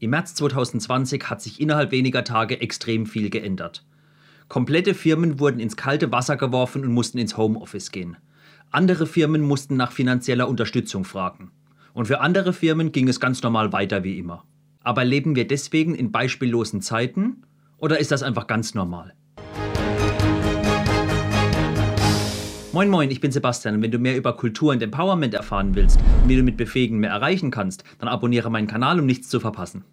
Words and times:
Im 0.00 0.10
März 0.10 0.34
2020 0.36 1.28
hat 1.28 1.42
sich 1.42 1.60
innerhalb 1.60 1.90
weniger 1.90 2.22
Tage 2.22 2.60
extrem 2.60 3.04
viel 3.04 3.30
geändert. 3.30 3.84
Komplette 4.48 4.94
Firmen 4.94 5.40
wurden 5.40 5.58
ins 5.58 5.76
kalte 5.76 6.12
Wasser 6.12 6.36
geworfen 6.36 6.84
und 6.84 6.92
mussten 6.92 7.18
ins 7.18 7.36
Homeoffice 7.36 7.90
gehen. 7.90 8.16
Andere 8.70 9.06
Firmen 9.06 9.42
mussten 9.42 9.76
nach 9.76 9.90
finanzieller 9.90 10.48
Unterstützung 10.48 11.04
fragen. 11.04 11.50
Und 11.94 12.06
für 12.06 12.20
andere 12.20 12.52
Firmen 12.52 12.92
ging 12.92 13.08
es 13.08 13.18
ganz 13.18 13.42
normal 13.42 13.72
weiter 13.72 14.04
wie 14.04 14.18
immer. 14.18 14.44
Aber 14.80 15.04
leben 15.04 15.34
wir 15.34 15.48
deswegen 15.48 15.96
in 15.96 16.12
beispiellosen 16.12 16.80
Zeiten 16.80 17.42
oder 17.76 17.98
ist 17.98 18.12
das 18.12 18.22
einfach 18.22 18.46
ganz 18.46 18.74
normal? 18.74 19.14
Moin 22.74 22.90
Moin, 22.90 23.10
ich 23.10 23.22
bin 23.22 23.32
Sebastian 23.32 23.76
und 23.76 23.82
wenn 23.82 23.90
du 23.90 23.98
mehr 23.98 24.14
über 24.14 24.36
Kultur 24.36 24.72
und 24.72 24.82
Empowerment 24.82 25.32
erfahren 25.32 25.74
willst 25.74 25.98
und 26.22 26.28
wie 26.28 26.36
du 26.36 26.42
mit 26.42 26.58
Befähigen 26.58 26.98
mehr 26.98 27.08
erreichen 27.08 27.50
kannst, 27.50 27.82
dann 27.98 28.10
abonniere 28.10 28.50
meinen 28.50 28.66
Kanal, 28.66 29.00
um 29.00 29.06
nichts 29.06 29.30
zu 29.30 29.40
verpassen. 29.40 29.84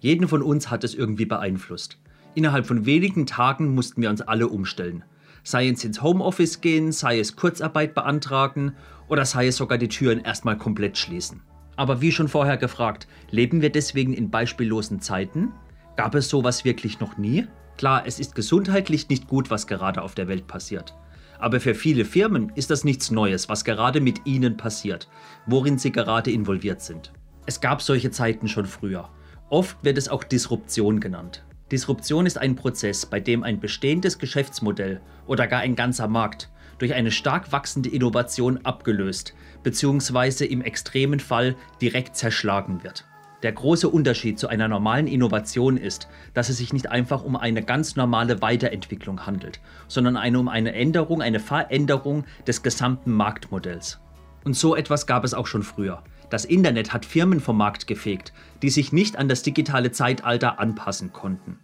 Jeden 0.00 0.26
von 0.26 0.42
uns 0.42 0.68
hat 0.68 0.82
es 0.82 0.96
irgendwie 0.96 1.26
beeinflusst. 1.26 1.96
Innerhalb 2.34 2.66
von 2.66 2.86
wenigen 2.86 3.24
Tagen 3.24 3.72
mussten 3.72 4.02
wir 4.02 4.10
uns 4.10 4.20
alle 4.20 4.48
umstellen. 4.48 5.04
Sei 5.44 5.68
es 5.68 5.84
ins 5.84 6.02
Homeoffice 6.02 6.60
gehen, 6.60 6.90
sei 6.90 7.20
es 7.20 7.36
Kurzarbeit 7.36 7.94
beantragen 7.94 8.72
oder 9.06 9.24
sei 9.24 9.46
es 9.46 9.56
sogar 9.56 9.78
die 9.78 9.86
Türen 9.86 10.18
erstmal 10.18 10.58
komplett 10.58 10.98
schließen. 10.98 11.42
Aber 11.76 12.00
wie 12.00 12.10
schon 12.10 12.26
vorher 12.26 12.56
gefragt, 12.56 13.06
leben 13.30 13.62
wir 13.62 13.70
deswegen 13.70 14.12
in 14.12 14.28
beispiellosen 14.28 15.00
Zeiten? 15.00 15.52
Gab 15.94 16.16
es 16.16 16.28
sowas 16.28 16.64
wirklich 16.64 16.98
noch 16.98 17.16
nie? 17.16 17.46
Klar, 17.76 18.02
es 18.06 18.18
ist 18.18 18.34
gesundheitlich 18.34 19.08
nicht 19.08 19.28
gut, 19.28 19.52
was 19.52 19.68
gerade 19.68 20.02
auf 20.02 20.16
der 20.16 20.26
Welt 20.26 20.48
passiert. 20.48 20.94
Aber 21.38 21.60
für 21.60 21.74
viele 21.74 22.04
Firmen 22.04 22.52
ist 22.54 22.70
das 22.70 22.84
nichts 22.84 23.10
Neues, 23.10 23.48
was 23.48 23.64
gerade 23.64 24.00
mit 24.00 24.26
ihnen 24.26 24.56
passiert, 24.56 25.08
worin 25.46 25.78
sie 25.78 25.92
gerade 25.92 26.30
involviert 26.30 26.82
sind. 26.82 27.12
Es 27.46 27.60
gab 27.60 27.80
solche 27.80 28.10
Zeiten 28.10 28.48
schon 28.48 28.66
früher. 28.66 29.08
Oft 29.48 29.82
wird 29.82 29.98
es 29.98 30.08
auch 30.08 30.24
Disruption 30.24 31.00
genannt. 31.00 31.44
Disruption 31.70 32.26
ist 32.26 32.38
ein 32.38 32.56
Prozess, 32.56 33.06
bei 33.06 33.20
dem 33.20 33.42
ein 33.42 33.60
bestehendes 33.60 34.18
Geschäftsmodell 34.18 35.00
oder 35.26 35.46
gar 35.46 35.60
ein 35.60 35.76
ganzer 35.76 36.08
Markt 36.08 36.50
durch 36.78 36.94
eine 36.94 37.10
stark 37.10 37.52
wachsende 37.52 37.88
Innovation 37.90 38.58
abgelöst 38.64 39.34
bzw. 39.62 40.44
im 40.44 40.62
extremen 40.62 41.20
Fall 41.20 41.56
direkt 41.80 42.16
zerschlagen 42.16 42.82
wird. 42.82 43.04
Der 43.44 43.52
große 43.52 43.88
Unterschied 43.88 44.36
zu 44.38 44.48
einer 44.48 44.66
normalen 44.66 45.06
Innovation 45.06 45.76
ist, 45.76 46.08
dass 46.34 46.48
es 46.48 46.56
sich 46.56 46.72
nicht 46.72 46.90
einfach 46.90 47.22
um 47.22 47.36
eine 47.36 47.62
ganz 47.62 47.94
normale 47.94 48.42
Weiterentwicklung 48.42 49.26
handelt, 49.26 49.60
sondern 49.86 50.16
eine, 50.16 50.40
um 50.40 50.48
eine 50.48 50.72
Änderung, 50.72 51.22
eine 51.22 51.38
Veränderung 51.38 52.24
des 52.48 52.64
gesamten 52.64 53.12
Marktmodells. 53.12 54.00
Und 54.44 54.54
so 54.54 54.74
etwas 54.74 55.06
gab 55.06 55.24
es 55.24 55.34
auch 55.34 55.46
schon 55.46 55.62
früher. 55.62 56.02
Das 56.30 56.44
Internet 56.44 56.92
hat 56.92 57.06
Firmen 57.06 57.38
vom 57.38 57.56
Markt 57.56 57.86
gefegt, 57.86 58.32
die 58.60 58.70
sich 58.70 58.92
nicht 58.92 59.16
an 59.16 59.28
das 59.28 59.42
digitale 59.42 59.92
Zeitalter 59.92 60.58
anpassen 60.58 61.12
konnten. 61.12 61.58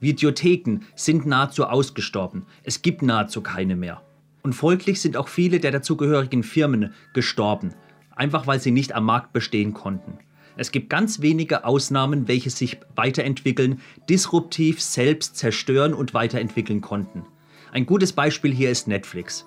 Videotheken 0.00 0.80
sind 0.94 1.24
nahezu 1.24 1.64
ausgestorben, 1.64 2.44
es 2.62 2.82
gibt 2.82 3.00
nahezu 3.00 3.40
keine 3.40 3.74
mehr. 3.74 4.02
Und 4.42 4.52
folglich 4.52 5.00
sind 5.00 5.16
auch 5.16 5.28
viele 5.28 5.60
der 5.60 5.70
dazugehörigen 5.72 6.42
Firmen 6.42 6.92
gestorben, 7.14 7.74
einfach 8.14 8.46
weil 8.46 8.60
sie 8.60 8.70
nicht 8.70 8.94
am 8.94 9.04
Markt 9.04 9.32
bestehen 9.32 9.72
konnten. 9.72 10.18
Es 10.56 10.72
gibt 10.72 10.88
ganz 10.88 11.20
wenige 11.20 11.64
Ausnahmen, 11.64 12.28
welche 12.28 12.50
sich 12.50 12.78
weiterentwickeln, 12.94 13.80
disruptiv 14.08 14.80
selbst 14.80 15.36
zerstören 15.36 15.92
und 15.92 16.14
weiterentwickeln 16.14 16.80
konnten. 16.80 17.26
Ein 17.72 17.84
gutes 17.84 18.12
Beispiel 18.12 18.54
hier 18.54 18.70
ist 18.70 18.88
Netflix. 18.88 19.44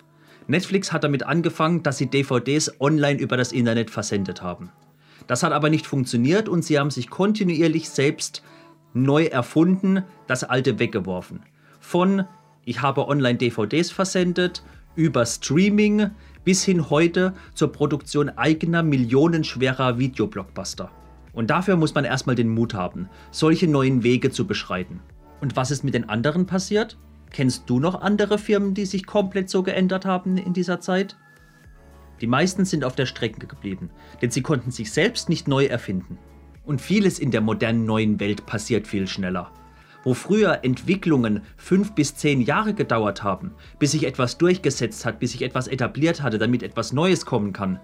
Netflix 0.47 0.91
hat 0.91 1.03
damit 1.03 1.23
angefangen, 1.23 1.83
dass 1.83 1.97
sie 1.97 2.07
DVDs 2.07 2.79
online 2.79 3.19
über 3.19 3.37
das 3.37 3.51
Internet 3.51 3.89
versendet 3.89 4.41
haben. 4.41 4.71
Das 5.27 5.43
hat 5.43 5.51
aber 5.51 5.69
nicht 5.69 5.87
funktioniert 5.87 6.47
und 6.47 6.63
sie 6.63 6.79
haben 6.79 6.91
sich 6.91 7.09
kontinuierlich 7.09 7.89
selbst 7.89 8.43
neu 8.93 9.25
erfunden, 9.25 10.03
das 10.27 10.43
alte 10.43 10.79
weggeworfen. 10.79 11.43
Von 11.79 12.25
ich 12.65 12.81
habe 12.81 13.07
online 13.07 13.37
DVDs 13.37 13.89
versendet, 13.91 14.63
über 14.95 15.25
Streaming 15.25 16.11
bis 16.43 16.63
hin 16.63 16.89
heute 16.89 17.33
zur 17.53 17.71
Produktion 17.71 18.29
eigener 18.29 18.83
millionenschwerer 18.83 19.97
Videoblockbuster. 19.97 20.91
Und 21.39 21.51
dafür 21.51 21.77
muss 21.77 21.95
man 21.95 22.03
erstmal 22.03 22.35
den 22.35 22.49
Mut 22.49 22.73
haben, 22.73 23.07
solche 23.31 23.65
neuen 23.65 24.03
Wege 24.03 24.29
zu 24.29 24.45
beschreiten. 24.45 24.99
Und 25.39 25.55
was 25.55 25.71
ist 25.71 25.85
mit 25.85 25.93
den 25.93 26.09
anderen 26.09 26.45
passiert? 26.45 26.97
Kennst 27.31 27.69
du 27.69 27.79
noch 27.79 28.01
andere 28.01 28.37
Firmen, 28.37 28.73
die 28.73 28.85
sich 28.85 29.05
komplett 29.05 29.49
so 29.49 29.63
geändert 29.63 30.05
haben 30.05 30.35
in 30.35 30.51
dieser 30.51 30.81
Zeit? 30.81 31.15
Die 32.19 32.27
meisten 32.27 32.65
sind 32.65 32.83
auf 32.83 32.93
der 32.93 33.05
Strecke 33.05 33.47
geblieben, 33.47 33.89
denn 34.21 34.31
sie 34.31 34.41
konnten 34.41 34.71
sich 34.71 34.91
selbst 34.91 35.29
nicht 35.29 35.47
neu 35.47 35.63
erfinden. 35.63 36.17
Und 36.65 36.81
vieles 36.81 37.19
in 37.19 37.31
der 37.31 37.39
modernen 37.39 37.85
neuen 37.85 38.19
Welt 38.19 38.45
passiert 38.45 38.85
viel 38.85 39.07
schneller. 39.07 39.49
Wo 40.03 40.15
früher 40.15 40.65
Entwicklungen 40.65 41.43
fünf 41.55 41.95
bis 41.95 42.15
zehn 42.15 42.41
Jahre 42.41 42.73
gedauert 42.73 43.23
haben, 43.23 43.53
bis 43.79 43.91
sich 43.91 44.05
etwas 44.05 44.37
durchgesetzt 44.37 45.05
hat, 45.05 45.21
bis 45.21 45.31
sich 45.31 45.43
etwas 45.43 45.69
etabliert 45.69 46.21
hatte, 46.21 46.37
damit 46.37 46.63
etwas 46.63 46.91
Neues 46.91 47.25
kommen 47.25 47.53
kann, 47.53 47.79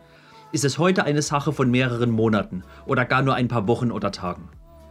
ist 0.55 0.63
es 0.63 0.77
heute 0.77 1.03
eine 1.03 1.21
Sache 1.21 1.51
von 1.51 1.69
mehreren 1.69 2.11
Monaten 2.11 2.63
oder 2.85 3.03
gar 3.03 3.21
nur 3.21 3.35
ein 3.35 3.49
paar 3.49 3.67
Wochen 3.67 3.91
oder 3.91 4.13
Tagen. 4.13 4.47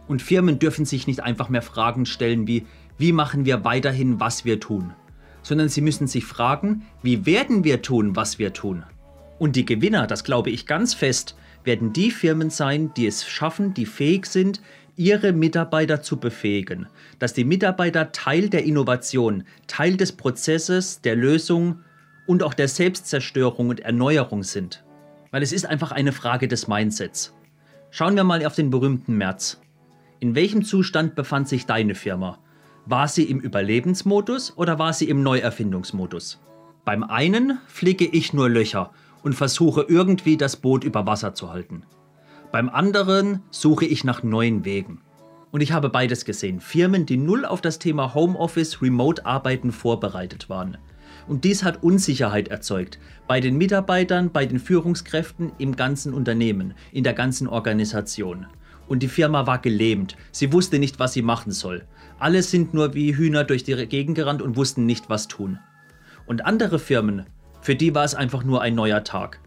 Und 0.07 0.21
Firmen 0.21 0.59
dürfen 0.59 0.85
sich 0.85 1.07
nicht 1.07 1.23
einfach 1.23 1.49
mehr 1.49 1.63
Fragen 1.63 2.05
stellen 2.05 2.45
wie, 2.45 2.67
wie 2.99 3.11
machen 3.11 3.45
wir 3.45 3.63
weiterhin, 3.63 4.19
was 4.19 4.45
wir 4.45 4.59
tun, 4.59 4.93
sondern 5.41 5.67
sie 5.67 5.81
müssen 5.81 6.05
sich 6.05 6.23
fragen, 6.23 6.83
wie 7.01 7.25
werden 7.25 7.63
wir 7.63 7.81
tun, 7.81 8.15
was 8.15 8.37
wir 8.37 8.53
tun. 8.53 8.83
Und 9.39 9.55
die 9.55 9.65
Gewinner, 9.65 10.05
das 10.05 10.23
glaube 10.23 10.51
ich 10.51 10.67
ganz 10.67 10.93
fest, 10.93 11.35
werden 11.63 11.93
die 11.93 12.11
Firmen 12.11 12.51
sein, 12.51 12.93
die 12.95 13.07
es 13.07 13.25
schaffen, 13.25 13.73
die 13.73 13.87
fähig 13.87 14.27
sind, 14.27 14.61
ihre 14.95 15.33
Mitarbeiter 15.33 16.03
zu 16.03 16.19
befähigen, 16.19 16.85
dass 17.17 17.33
die 17.33 17.43
Mitarbeiter 17.43 18.11
Teil 18.11 18.49
der 18.49 18.65
Innovation, 18.65 19.45
Teil 19.65 19.97
des 19.97 20.11
Prozesses, 20.11 21.01
der 21.01 21.15
Lösung 21.15 21.79
und 22.27 22.43
auch 22.43 22.53
der 22.53 22.67
Selbstzerstörung 22.67 23.69
und 23.69 23.79
Erneuerung 23.79 24.43
sind 24.43 24.84
weil 25.35 25.43
es 25.43 25.51
ist 25.51 25.65
einfach 25.65 25.91
eine 25.91 26.13
Frage 26.13 26.47
des 26.47 26.69
Mindsets. 26.69 27.33
Schauen 27.91 28.15
wir 28.15 28.23
mal 28.23 28.45
auf 28.45 28.55
den 28.55 28.69
berühmten 28.69 29.17
März. 29.17 29.59
In 30.21 30.33
welchem 30.33 30.63
Zustand 30.63 31.13
befand 31.13 31.49
sich 31.49 31.65
deine 31.65 31.93
Firma? 31.93 32.39
War 32.85 33.09
sie 33.09 33.25
im 33.25 33.41
Überlebensmodus 33.41 34.53
oder 34.55 34.79
war 34.79 34.93
sie 34.93 35.09
im 35.09 35.23
Neuerfindungsmodus? 35.23 36.39
Beim 36.85 37.03
einen 37.03 37.59
flicke 37.67 38.05
ich 38.05 38.31
nur 38.31 38.49
Löcher 38.49 38.91
und 39.23 39.33
versuche 39.33 39.85
irgendwie 39.89 40.37
das 40.37 40.55
Boot 40.55 40.85
über 40.85 41.05
Wasser 41.05 41.33
zu 41.33 41.51
halten. 41.51 41.83
Beim 42.53 42.69
anderen 42.69 43.41
suche 43.49 43.83
ich 43.83 44.05
nach 44.05 44.23
neuen 44.23 44.63
Wegen. 44.63 45.01
Und 45.51 45.59
ich 45.59 45.73
habe 45.73 45.89
beides 45.89 46.23
gesehen. 46.23 46.61
Firmen, 46.61 47.05
die 47.05 47.17
null 47.17 47.43
auf 47.43 47.59
das 47.59 47.77
Thema 47.77 48.13
Homeoffice, 48.13 48.81
Remote-Arbeiten 48.81 49.73
vorbereitet 49.73 50.47
waren. 50.47 50.77
Und 51.27 51.43
dies 51.43 51.63
hat 51.63 51.83
Unsicherheit 51.83 52.47
erzeugt 52.47 52.99
bei 53.27 53.39
den 53.39 53.57
Mitarbeitern, 53.57 54.31
bei 54.31 54.45
den 54.45 54.59
Führungskräften 54.59 55.51
im 55.57 55.75
ganzen 55.75 56.13
Unternehmen, 56.13 56.73
in 56.91 57.03
der 57.03 57.13
ganzen 57.13 57.47
Organisation. 57.47 58.45
Und 58.87 59.01
die 59.01 59.07
Firma 59.07 59.47
war 59.47 59.59
gelähmt. 59.59 60.15
Sie 60.31 60.53
wusste 60.53 60.77
nicht, 60.77 60.99
was 60.99 61.13
sie 61.13 61.23
machen 61.23 61.51
soll. 61.51 61.85
Alle 62.19 62.43
sind 62.43 62.73
nur 62.73 62.93
wie 62.93 63.15
Hühner 63.15 63.43
durch 63.43 63.63
die 63.63 63.87
Gegend 63.87 64.15
gerannt 64.15 64.41
und 64.41 64.55
wussten 64.55 64.85
nicht, 64.85 65.09
was 65.09 65.27
tun. 65.27 65.59
Und 66.27 66.45
andere 66.45 66.79
Firmen, 66.79 67.25
für 67.61 67.75
die 67.75 67.95
war 67.95 68.03
es 68.03 68.15
einfach 68.15 68.43
nur 68.43 68.61
ein 68.61 68.75
neuer 68.75 69.03
Tag. 69.03 69.39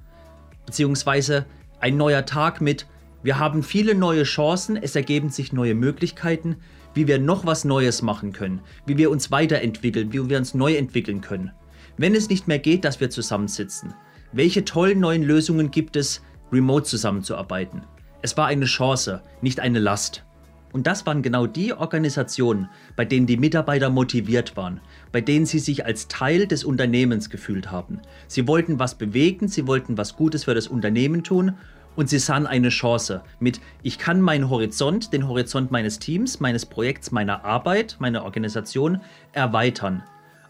Beziehungsweise 0.67 1.47
ein 1.81 1.97
neuer 1.97 2.27
Tag 2.27 2.61
mit, 2.61 2.87
wir 3.29 3.39
haben 3.39 3.63
viele 3.63 3.95
neue 3.95 4.23
Chancen, 4.23 4.79
es 4.79 4.97
ergeben 4.97 5.29
sich 5.29 5.53
neue 5.53 5.75
Möglichkeiten, 5.75 6.57
wie 6.95 7.07
wir 7.07 7.19
noch 7.19 7.45
was 7.45 7.67
Neues 7.67 8.01
machen 8.01 8.33
können, 8.33 8.63
wie 8.87 8.97
wir 8.97 9.11
uns 9.11 9.31
weiterentwickeln, 9.31 10.15
wie 10.15 10.31
wir 10.31 10.39
uns 10.39 10.55
neu 10.55 10.77
entwickeln 10.77 11.21
können. 11.21 11.53
Wenn 11.99 12.15
es 12.15 12.31
nicht 12.31 12.49
mehr 12.49 12.59
geht, 12.59 12.87
dass 12.87 13.01
wir 13.01 13.11
zusammensitzen, 13.11 13.93
welche 14.33 14.65
tollen 14.65 15.01
neuen 15.01 15.23
Lösungen 15.23 15.71
gibt 15.71 15.97
es, 15.97 16.23
remote 16.51 16.87
zusammenzuarbeiten? 16.87 17.83
Es 18.23 18.35
war 18.39 18.47
eine 18.47 18.65
Chance, 18.65 19.21
nicht 19.43 19.61
eine 19.61 19.79
Last. 19.79 20.25
Und 20.73 20.87
das 20.87 21.05
waren 21.05 21.21
genau 21.21 21.47
die 21.47 21.75
Organisationen, 21.75 22.71
bei 22.97 23.05
denen 23.05 23.27
die 23.27 23.37
Mitarbeiter 23.37 23.91
motiviert 23.91 24.57
waren, 24.57 24.81
bei 25.13 25.21
denen 25.21 25.45
sie 25.45 25.59
sich 25.59 25.85
als 25.85 26.09
Teil 26.09 26.47
des 26.47 26.65
Unternehmens 26.65 27.29
gefühlt 27.29 27.71
haben. 27.71 28.01
Sie 28.27 28.49
wollten 28.49 28.79
was 28.79 28.97
bewegen, 28.97 29.49
sie 29.49 29.67
wollten 29.67 29.99
was 29.99 30.17
Gutes 30.17 30.45
für 30.45 30.55
das 30.55 30.67
Unternehmen 30.67 31.25
tun 31.25 31.59
und 31.99 32.09
sie 32.09 32.21
sahen 32.21 32.47
eine 32.47 32.69
Chance 32.69 33.23
mit, 33.41 33.61
ich 33.83 33.99
kann 33.99 34.21
meinen 34.21 34.49
Horizont, 34.49 35.13
den 35.13 35.27
Horizont 35.27 35.73
meines 35.73 35.99
Teams, 35.99 36.39
meines 36.39 36.65
Projekts, 36.65 37.11
meiner 37.11 37.45
Arbeit, 37.45 37.97
meiner 37.99 38.23
Organisation 38.23 39.01
erweitern 39.33 40.05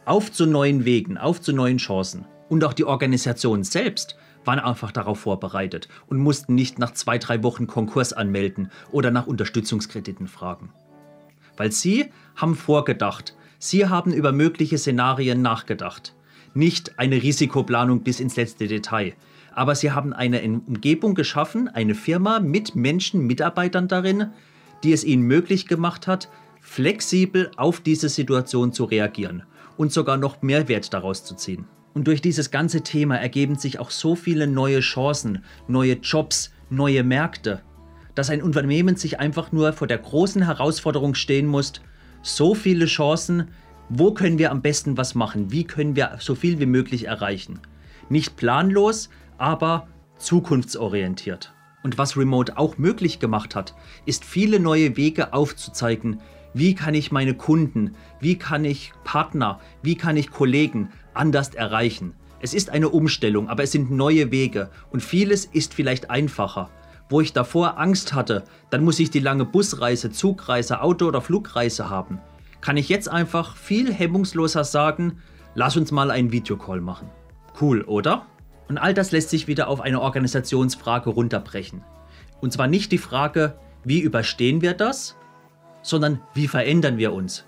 auf 0.04 0.30
zu 0.30 0.44
neuen 0.44 0.84
Wegen, 0.84 1.16
auf 1.16 1.40
zu 1.40 1.54
neuen 1.54 1.78
Chancen. 1.78 2.26
Und 2.50 2.64
auch 2.64 2.74
die 2.74 2.84
Organisation 2.84 3.64
selbst 3.64 4.18
waren 4.44 4.58
einfach 4.58 4.92
darauf 4.92 5.20
vorbereitet 5.20 5.88
und 6.06 6.18
mussten 6.18 6.54
nicht 6.54 6.78
nach 6.78 6.92
zwei, 6.92 7.16
drei 7.16 7.42
Wochen 7.42 7.66
Konkurs 7.66 8.12
anmelden 8.12 8.70
oder 8.92 9.10
nach 9.10 9.26
Unterstützungskrediten 9.26 10.26
fragen. 10.28 10.70
Weil 11.56 11.72
sie 11.72 12.10
haben 12.36 12.56
vorgedacht, 12.56 13.34
sie 13.58 13.86
haben 13.86 14.12
über 14.12 14.32
mögliche 14.32 14.76
Szenarien 14.76 15.40
nachgedacht. 15.40 16.14
Nicht 16.52 16.98
eine 16.98 17.22
Risikoplanung 17.22 18.02
bis 18.02 18.20
ins 18.20 18.36
letzte 18.36 18.66
Detail, 18.66 19.14
aber 19.58 19.74
sie 19.74 19.90
haben 19.90 20.12
eine 20.12 20.40
Umgebung 20.40 21.16
geschaffen, 21.16 21.66
eine 21.66 21.96
Firma 21.96 22.38
mit 22.38 22.76
Menschen, 22.76 23.26
Mitarbeitern 23.26 23.88
darin, 23.88 24.28
die 24.84 24.92
es 24.92 25.02
ihnen 25.02 25.22
möglich 25.24 25.66
gemacht 25.66 26.06
hat, 26.06 26.28
flexibel 26.60 27.50
auf 27.56 27.80
diese 27.80 28.08
Situation 28.08 28.72
zu 28.72 28.84
reagieren 28.84 29.42
und 29.76 29.92
sogar 29.92 30.16
noch 30.16 30.42
Mehrwert 30.42 30.94
daraus 30.94 31.24
zu 31.24 31.34
ziehen. 31.34 31.64
Und 31.92 32.06
durch 32.06 32.22
dieses 32.22 32.52
ganze 32.52 32.82
Thema 32.82 33.16
ergeben 33.16 33.56
sich 33.56 33.80
auch 33.80 33.90
so 33.90 34.14
viele 34.14 34.46
neue 34.46 34.78
Chancen, 34.78 35.42
neue 35.66 35.94
Jobs, 35.94 36.52
neue 36.70 37.02
Märkte, 37.02 37.60
dass 38.14 38.30
ein 38.30 38.44
Unternehmen 38.44 38.94
sich 38.94 39.18
einfach 39.18 39.50
nur 39.50 39.72
vor 39.72 39.88
der 39.88 39.98
großen 39.98 40.42
Herausforderung 40.42 41.16
stehen 41.16 41.48
muss, 41.48 41.72
so 42.22 42.54
viele 42.54 42.86
Chancen, 42.86 43.48
wo 43.88 44.12
können 44.14 44.38
wir 44.38 44.52
am 44.52 44.62
besten 44.62 44.96
was 44.96 45.16
machen, 45.16 45.50
wie 45.50 45.64
können 45.64 45.96
wir 45.96 46.16
so 46.20 46.36
viel 46.36 46.60
wie 46.60 46.66
möglich 46.66 47.08
erreichen. 47.08 47.58
Nicht 48.08 48.36
planlos, 48.36 49.10
aber 49.38 49.88
zukunftsorientiert. 50.18 51.54
Und 51.82 51.96
was 51.96 52.16
Remote 52.16 52.58
auch 52.58 52.76
möglich 52.76 53.20
gemacht 53.20 53.54
hat, 53.54 53.74
ist 54.04 54.24
viele 54.24 54.60
neue 54.60 54.96
Wege 54.96 55.32
aufzuzeigen, 55.32 56.20
wie 56.54 56.74
kann 56.74 56.94
ich 56.94 57.12
meine 57.12 57.34
Kunden, 57.34 57.94
wie 58.20 58.36
kann 58.36 58.64
ich 58.64 58.92
Partner, 59.04 59.60
wie 59.82 59.94
kann 59.94 60.16
ich 60.16 60.30
Kollegen 60.30 60.90
anders 61.14 61.54
erreichen. 61.54 62.14
Es 62.40 62.54
ist 62.54 62.70
eine 62.70 62.88
Umstellung, 62.88 63.48
aber 63.48 63.64
es 63.64 63.72
sind 63.72 63.90
neue 63.90 64.30
Wege 64.30 64.70
und 64.90 65.02
vieles 65.02 65.44
ist 65.44 65.74
vielleicht 65.74 66.10
einfacher. 66.10 66.70
Wo 67.08 67.20
ich 67.20 67.32
davor 67.32 67.78
Angst 67.78 68.12
hatte, 68.12 68.44
dann 68.70 68.84
muss 68.84 69.00
ich 69.00 69.10
die 69.10 69.20
lange 69.20 69.44
Busreise, 69.44 70.10
Zugreise, 70.10 70.82
Auto- 70.82 71.06
oder 71.06 71.20
Flugreise 71.20 71.88
haben. 71.88 72.20
Kann 72.60 72.76
ich 72.76 72.88
jetzt 72.88 73.08
einfach 73.08 73.56
viel 73.56 73.92
hemmungsloser 73.92 74.64
sagen, 74.64 75.18
lass 75.54 75.76
uns 75.76 75.90
mal 75.90 76.10
einen 76.10 76.32
Videocall 76.32 76.80
machen. 76.80 77.08
Cool, 77.60 77.82
oder? 77.82 78.26
Und 78.68 78.78
all 78.78 78.94
das 78.94 79.12
lässt 79.12 79.30
sich 79.30 79.48
wieder 79.48 79.68
auf 79.68 79.80
eine 79.80 80.00
Organisationsfrage 80.00 81.10
runterbrechen. 81.10 81.82
Und 82.40 82.52
zwar 82.52 82.66
nicht 82.66 82.92
die 82.92 82.98
Frage, 82.98 83.58
wie 83.84 84.00
überstehen 84.00 84.60
wir 84.60 84.74
das, 84.74 85.16
sondern 85.82 86.20
wie 86.34 86.48
verändern 86.48 86.98
wir 86.98 87.12
uns? 87.12 87.46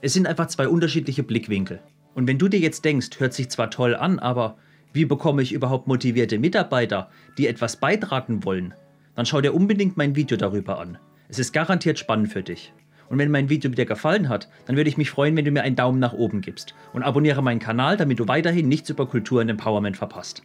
Es 0.00 0.14
sind 0.14 0.26
einfach 0.26 0.46
zwei 0.46 0.66
unterschiedliche 0.68 1.22
Blickwinkel. 1.22 1.80
Und 2.14 2.26
wenn 2.26 2.38
du 2.38 2.48
dir 2.48 2.60
jetzt 2.60 2.84
denkst, 2.84 3.10
hört 3.18 3.34
sich 3.34 3.50
zwar 3.50 3.70
toll 3.70 3.94
an, 3.94 4.18
aber 4.18 4.56
wie 4.92 5.04
bekomme 5.04 5.42
ich 5.42 5.52
überhaupt 5.52 5.86
motivierte 5.86 6.38
Mitarbeiter, 6.38 7.10
die 7.38 7.46
etwas 7.46 7.76
beitragen 7.76 8.44
wollen, 8.44 8.74
dann 9.14 9.26
schau 9.26 9.40
dir 9.40 9.54
unbedingt 9.54 9.96
mein 9.96 10.16
Video 10.16 10.36
darüber 10.36 10.78
an. 10.78 10.98
Es 11.28 11.38
ist 11.38 11.52
garantiert 11.52 11.98
spannend 11.98 12.32
für 12.32 12.42
dich. 12.42 12.72
Und 13.08 13.18
wenn 13.18 13.30
mein 13.30 13.48
Video 13.48 13.70
dir 13.70 13.84
gefallen 13.84 14.28
hat, 14.28 14.48
dann 14.66 14.76
würde 14.76 14.88
ich 14.88 14.96
mich 14.96 15.10
freuen, 15.10 15.36
wenn 15.36 15.44
du 15.44 15.50
mir 15.50 15.62
einen 15.62 15.76
Daumen 15.76 15.98
nach 15.98 16.14
oben 16.14 16.40
gibst 16.40 16.74
und 16.92 17.02
abonniere 17.02 17.42
meinen 17.42 17.60
Kanal, 17.60 17.96
damit 17.96 18.18
du 18.18 18.28
weiterhin 18.28 18.68
nichts 18.68 18.90
über 18.90 19.06
Kultur 19.06 19.42
und 19.42 19.50
Empowerment 19.50 19.96
verpasst. 19.96 20.42